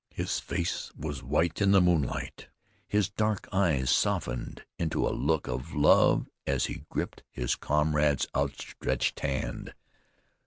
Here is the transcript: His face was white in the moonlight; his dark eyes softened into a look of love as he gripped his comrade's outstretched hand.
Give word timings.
His 0.15 0.39
face 0.39 0.91
was 0.97 1.21
white 1.21 1.61
in 1.61 1.73
the 1.73 1.79
moonlight; 1.79 2.47
his 2.87 3.07
dark 3.07 3.47
eyes 3.51 3.91
softened 3.91 4.63
into 4.79 5.07
a 5.07 5.13
look 5.13 5.47
of 5.47 5.75
love 5.75 6.27
as 6.47 6.65
he 6.65 6.85
gripped 6.89 7.21
his 7.29 7.53
comrade's 7.55 8.25
outstretched 8.35 9.19
hand. 9.19 9.75